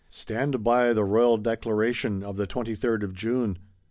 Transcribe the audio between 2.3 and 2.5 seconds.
the